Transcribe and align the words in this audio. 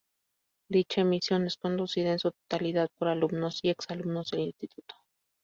Dicha 0.67 1.01
emisión 1.01 1.45
es 1.45 1.57
conducida 1.57 2.11
en 2.11 2.17
su 2.17 2.31
totalidad 2.31 2.89
por 2.97 3.07
alumnos 3.07 3.59
y 3.61 3.69
ex-alumnos 3.69 4.31
del 4.31 4.39
Instituto. 4.39 4.95